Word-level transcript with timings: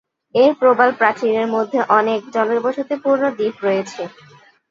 এর 0.35 0.51
প্রবাল 0.59 0.89
প্রাচীরের 0.93 1.47
মধ্যে 1.47 1.79
অনেক 1.97 2.19
জনবসতিপূর্ণ 2.35 3.23
দ্বীপ 3.37 3.55
রয়েছে। 3.63 4.01